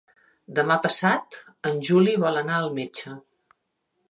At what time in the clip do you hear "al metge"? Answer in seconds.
2.63-3.15